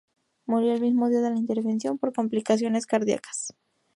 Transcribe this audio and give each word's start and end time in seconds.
Murió 0.47 0.73
el 0.73 0.81
mismo 0.81 1.09
día 1.11 1.21
de 1.21 1.29
la 1.29 1.37
intervención 1.37 1.99
por 1.99 2.11
complicaciones 2.11 2.87
cardiacas. 2.87 3.49